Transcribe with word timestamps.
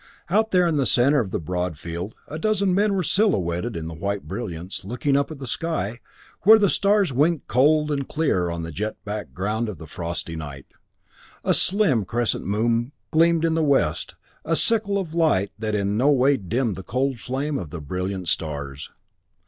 Out 0.31 0.49
there 0.49 0.65
in 0.65 0.77
the 0.77 0.87
center 0.87 1.19
of 1.19 1.29
the 1.29 1.37
broad 1.39 1.77
field 1.77 2.15
a 2.27 2.39
dozen 2.39 2.73
men 2.73 2.95
were 2.95 3.03
silhouetted 3.03 3.75
in 3.77 3.87
the 3.87 3.93
white 3.93 4.23
brilliance, 4.27 4.83
looking 4.83 5.15
up 5.15 5.29
at 5.29 5.37
the 5.37 5.45
sky, 5.45 5.99
where 6.41 6.57
the 6.57 6.69
stars 6.69 7.13
winked 7.13 7.47
cold 7.47 7.91
and 7.91 8.07
clear 8.09 8.49
on 8.49 8.63
the 8.63 8.71
jet 8.71 8.95
background 9.05 9.69
of 9.69 9.77
the 9.77 9.85
frosty 9.85 10.35
night. 10.35 10.65
A 11.43 11.53
slim 11.53 12.03
crescent 12.03 12.45
of 12.45 12.49
moon 12.49 12.93
gleamed 13.11 13.45
in 13.45 13.53
the 13.53 13.61
west, 13.61 14.15
a 14.43 14.55
sickle 14.55 14.97
of 14.97 15.13
light 15.13 15.51
that 15.59 15.75
in 15.75 15.97
no 15.97 16.09
way 16.11 16.35
dimmed 16.35 16.75
the 16.77 16.81
cold 16.83 17.19
flame 17.19 17.59
of 17.59 17.69
the 17.69 17.79
brilliant 17.79 18.27
stars. 18.27 18.89